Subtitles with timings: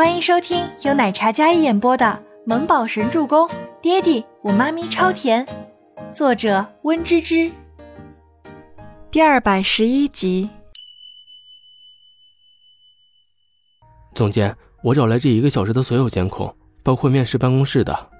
[0.00, 2.06] 欢迎收听由奶茶嘉一演播的
[2.46, 3.46] 《萌宝神助攻》，
[3.82, 5.46] 爹地我妈咪超甜，
[6.10, 7.52] 作者温芝芝。
[9.10, 10.48] 第二百十一集。
[14.14, 18.10] 总监，我找来这一个小时的所有监控，包括面试办公室的。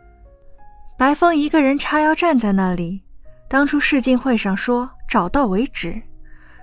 [0.99, 3.01] 白风一个人叉腰站在那里。
[3.49, 6.03] 当初试镜会上说找到为止，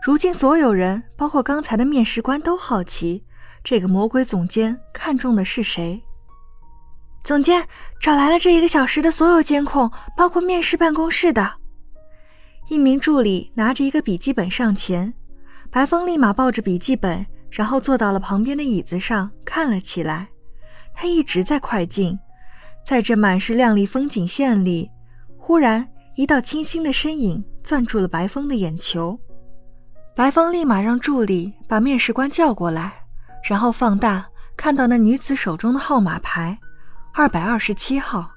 [0.03, 3.23] 如今所有人，包括刚才的面试官，都好奇。
[3.69, 6.01] 这个魔鬼总监看中的是谁？
[7.21, 7.67] 总监
[7.99, 11.55] 找来了这一个小时的所有监控，包括面试办公室的。
[12.69, 15.13] 一名助理拿着一个笔记本上前，
[15.69, 20.29] 白风立马抱着笔记本，然后坐到了旁边的椅子上看了起来。
[20.93, 22.17] 他一直在快进，
[22.85, 24.89] 在这满是亮丽风景线里，
[25.37, 29.19] 忽然一道清新的身影攥住了白风的眼球。
[30.15, 33.03] 白风立马让助理把面试官叫过来。
[33.47, 34.25] 然后放大，
[34.57, 36.59] 看到那女子手中的号码牌，
[37.13, 38.31] 二百二十七号。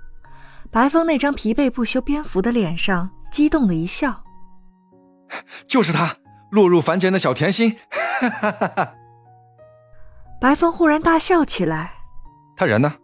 [0.71, 4.23] 白风那张疲惫不修边幅的脸上激动的一笑
[5.67, 6.15] ：“就是他，
[6.53, 7.77] 落入凡间的小甜心！”
[8.21, 8.95] 哈
[10.41, 11.95] 白风忽然大笑起来
[12.57, 12.95] ：“他人呢？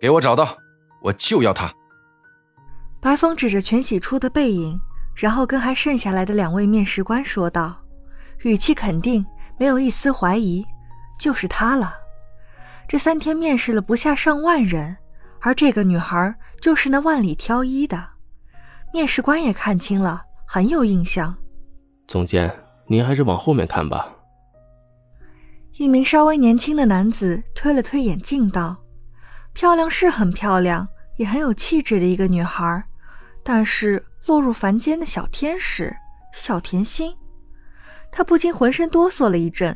[0.00, 0.56] 给我找到，
[1.02, 1.72] 我就要他！”
[3.02, 4.80] 白风指着全喜初的背影，
[5.16, 7.82] 然后跟还剩下来的两位面试官说道，
[8.42, 9.26] 语气肯定，
[9.58, 10.64] 没有一丝怀疑。
[11.18, 11.94] 就是她了，
[12.88, 14.96] 这三天面试了不下上万人，
[15.40, 18.10] 而这个女孩就是那万里挑一的。
[18.92, 21.34] 面试官也看清了，很有印象。
[22.06, 22.54] 总监，
[22.86, 24.14] 您还是往后面看吧。
[25.78, 28.76] 一名稍微年轻的男子推了推眼镜道
[29.54, 32.84] ：“漂亮是很漂亮，也很有气质的一个女孩，
[33.42, 35.96] 但是落入凡间的小天使，
[36.34, 37.16] 小甜心。”
[38.12, 39.74] 他不禁浑身哆嗦了一阵。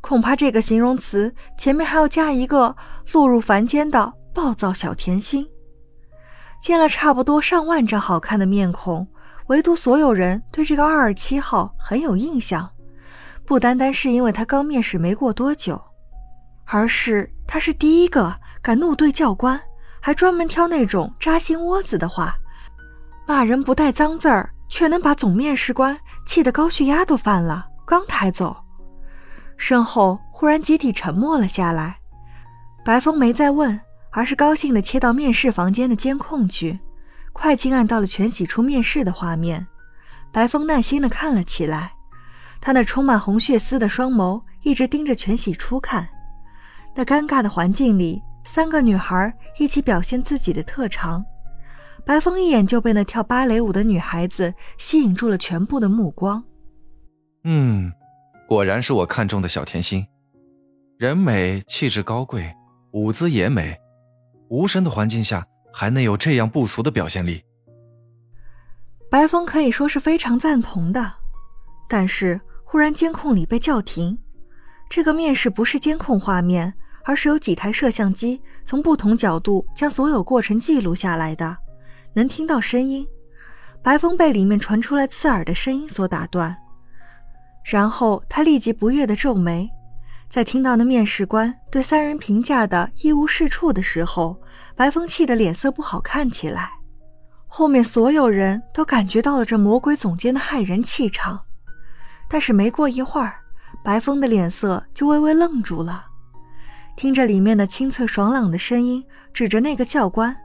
[0.00, 2.74] 恐怕这个形容词前面还要加一个
[3.12, 5.46] 落入凡间的暴躁小甜心。
[6.62, 9.06] 见了差不多上万张好看的面孔，
[9.46, 12.68] 唯独所有人对这个二二七号很有印象，
[13.46, 15.80] 不单单是因为他刚面试没过多久，
[16.66, 19.60] 而是他是第一个敢怒对教官，
[20.00, 22.36] 还专门挑那种扎心窝子的话，
[23.26, 28.54] 骂人不带脏字儿，却能把总面试官气得高血压都犯了，刚抬走。
[29.60, 31.98] 身后忽然集体沉默了下来，
[32.82, 33.78] 白风没再问，
[34.10, 36.80] 而是高兴地切到面试房间的监控去，
[37.34, 39.64] 快进按到了全喜初面试的画面。
[40.32, 41.92] 白风耐心地看了起来，
[42.58, 46.08] 他那充满红血丝的双眸一直盯着全喜初看。
[46.96, 51.22] 那尴尬的环境里，三个女孩一起表现自己的特长，
[52.06, 56.42] 白风一眼就被那跳芭蕾舞的女孩子吸引住了全部的目光。
[57.44, 57.92] 嗯。
[58.50, 60.04] 果然是我看中的小甜心，
[60.98, 62.52] 人美气质高贵，
[62.90, 63.78] 舞姿也美，
[64.48, 67.44] 无声的环境下还能有这样不俗的表现力。
[69.08, 71.12] 白风可以说是非常赞同的，
[71.88, 74.18] 但是忽然监控里被叫停，
[74.88, 76.74] 这个面试不是监控画面，
[77.04, 81.56] 而是有几台摄像机从不同角度将所有过程记录下来的，
[82.14, 83.06] 能听到声音。
[83.80, 86.56] 白风被里面传出来刺耳的声音所打断。
[87.62, 89.70] 然后他立即不悦地皱眉，
[90.28, 94.40] 在听到那面试官对三人评价的一无是处的时候，
[94.74, 96.70] 白风气得脸色不好看起来。
[97.46, 101.40] 后面所有人都感觉到了这魔鬼总监的骇人气场，
[102.28, 103.34] 但是没过一会儿，
[103.84, 106.06] 白风的脸色就微微愣住了。
[106.96, 110.36] 听着里面的清脆爽朗的声音，指着那个教官，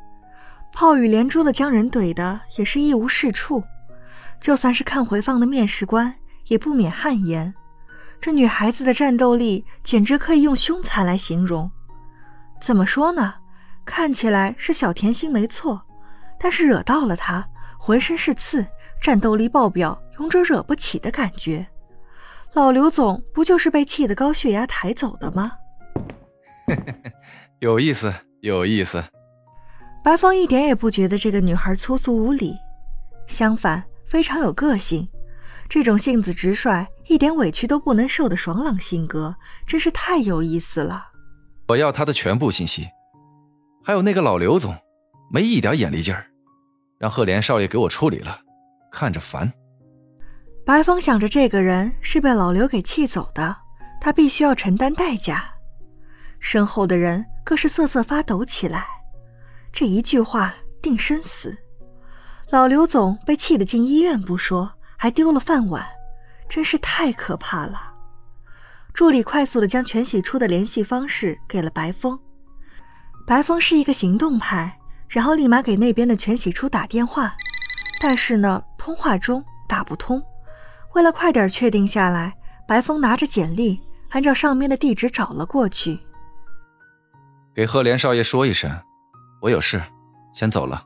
[0.74, 3.64] 炮雨连珠的将人怼的也是一无是处。
[4.42, 6.14] 就算是看回放的面试官。
[6.48, 7.54] 也不免汗颜，
[8.22, 11.70] 这女孩子的战斗力简直可以用凶残来形容。
[12.62, 13.36] 怎么说呢？
[13.86, 15.82] 看起来是小甜心没错，
[16.40, 17.48] 但是惹到了她，
[17.78, 18.66] 浑身是刺，
[19.00, 21.68] 战斗力爆表，勇者惹不起的感觉。
[22.54, 25.52] 老刘总不就是被气得高血压抬走的吗？
[27.60, 28.12] 有意思，
[28.42, 29.04] 有意思。
[30.04, 32.56] 白风一点也不觉得这个女孩粗俗无礼，
[33.28, 35.08] 相反，非常有个性。
[35.68, 39.36] 这种性子直率、一点委屈都不能受的爽朗性格，
[39.66, 41.08] 真是太有意思了。
[41.68, 42.88] 我要他的全部信息，
[43.84, 44.76] 还有那个老刘总，
[45.32, 46.28] 没一点眼力劲儿，
[47.00, 48.40] 让赫连少爷给我处理了，
[48.92, 49.52] 看着烦。
[50.64, 53.56] 白风想着，这个人是被老刘给气走的，
[54.00, 55.50] 他必须要承担代价。
[56.40, 58.86] 身后的人更是瑟瑟发抖起来。
[59.72, 61.58] 这一句话定生死。
[62.52, 64.72] 老刘总被气得进医院不说。
[65.06, 65.86] 还丢了饭碗，
[66.50, 67.94] 真是太可怕了。
[68.92, 72.20] 助理快速的将全喜初的联系方式给了白风。
[73.28, 77.36] 白风是一个行动派，然后立马给那边的全喜初打电话，
[78.02, 80.20] 但是呢，通话中打不通。
[80.96, 82.34] 为了快点确定下来，
[82.68, 83.80] 白风拿着简历，
[84.10, 86.00] 按照上面的地址找了过去。
[87.54, 88.72] 给赫连少爷说一声，
[89.44, 89.80] 我有事，
[90.34, 90.84] 先走了。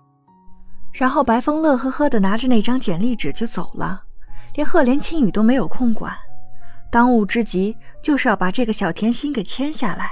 [0.92, 4.04] 然后白风乐呵呵的拿着那张简历纸就走了，
[4.59, 6.13] 连赫连青羽都没有空管。
[6.91, 10.11] 当务之急就是要把这个小甜心给签下来。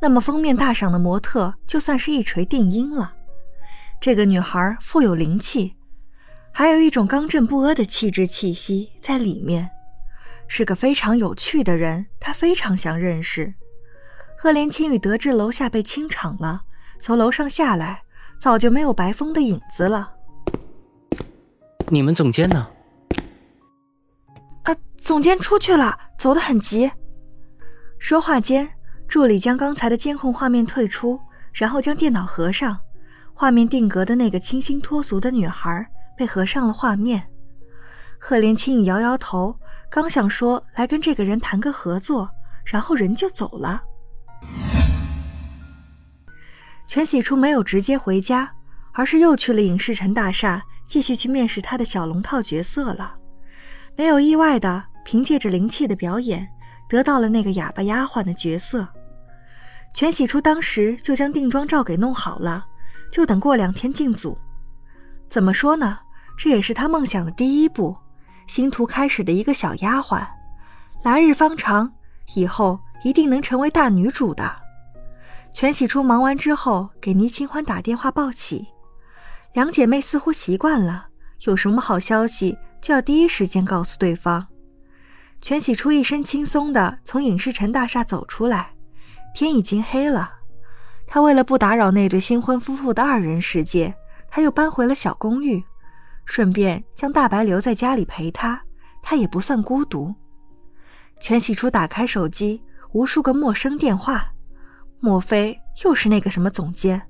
[0.00, 3.14] 那么封面大赏的模特就算是一锤定音了。
[4.00, 5.76] 这个女孩富有灵气，
[6.50, 9.70] 还有一种刚正不阿的气质气息在里面，
[10.48, 12.06] 是个非常有趣的人。
[12.18, 13.54] 他非常想认识。
[14.36, 16.62] 赫连青羽得知楼下被清场了，
[16.98, 18.02] 从楼上下来，
[18.40, 20.10] 早就没有白风的影子了。
[21.86, 22.66] 你们总监呢？
[25.06, 26.90] 总监出去了，走得很急。
[28.00, 28.68] 说话间。
[29.06, 31.20] 助理将刚才的监控画面退出，
[31.52, 32.76] 然后将电脑合上。
[33.32, 35.86] 画面定格的那个清新脱俗的女孩
[36.18, 37.24] 被合上了画面。
[38.18, 39.56] 赫连青摇摇头，
[39.88, 42.28] 刚想说来跟这个人谈个合作，
[42.64, 43.80] 然后人就走了。
[46.88, 48.52] 全喜初没有直接回家，
[48.92, 53.14] 而是又去了影视城大厦，继续去面试他的小龙套角色了。
[53.94, 56.44] 没有意外的，凭借着灵气的表演，
[56.88, 58.84] 得到了那个哑巴丫鬟的角色。
[59.94, 62.66] 全喜初当时就将定妆照给弄好了，
[63.12, 64.36] 就等过两天进组。
[65.28, 66.00] 怎么说呢？
[66.36, 67.96] 这也是他梦想的第一步，
[68.48, 70.26] 星途开始的一个小丫鬟。
[71.04, 71.92] 来日方长，
[72.34, 74.56] 以后一定能成为大女主的。
[75.52, 78.66] 全喜初忙完之后，给倪清欢打电话报喜。
[79.52, 81.06] 两姐妹似乎习惯了，
[81.44, 84.48] 有什么好消息就要第一时间告诉对方。
[85.40, 88.70] 全喜初一身轻松的从影视城大厦走出来。
[89.34, 90.32] 天已经黑了，
[91.06, 93.94] 他为了不打扰那对新婚夫妇的二人世界，
[94.30, 95.62] 他又搬回了小公寓，
[96.24, 98.60] 顺便将大白留在家里陪他，
[99.02, 100.14] 他也不算孤独。
[101.20, 102.62] 全喜初打开手机，
[102.92, 104.26] 无数个陌生电话，
[105.00, 107.00] 莫非又是那个什么总监？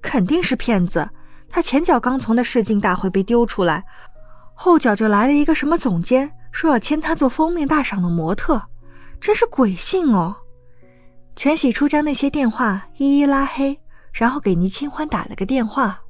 [0.00, 1.08] 肯定是骗子！
[1.50, 3.84] 他前脚刚从那试镜大会被丢出来，
[4.54, 8.60] 后脚就来了一个什么总监，说要签他做封面大赏的模特，
[9.20, 10.34] 真是鬼信哦！
[11.36, 13.78] 全喜初将那些电话一一拉黑，
[14.12, 16.00] 然后给倪清欢打了个电话。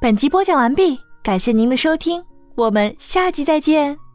[0.00, 2.22] 本集播讲完毕，感谢您的收听，
[2.54, 4.05] 我们下集再见。